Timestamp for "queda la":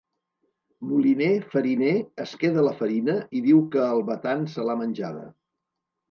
2.43-2.71